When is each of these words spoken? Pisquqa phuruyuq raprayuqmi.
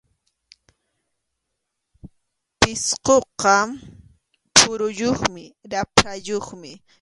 Pisquqa 2.59 3.55
phuruyuq 4.57 5.19
raprayuqmi. 5.71 6.71